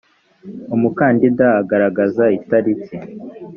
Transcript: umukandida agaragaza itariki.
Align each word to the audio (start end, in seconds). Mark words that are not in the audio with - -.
umukandida 0.75 1.45
agaragaza 1.61 2.23
itariki. 2.37 2.95